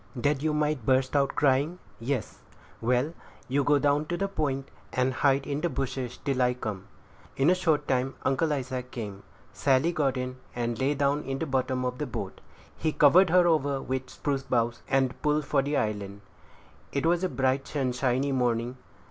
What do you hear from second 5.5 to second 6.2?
the bushes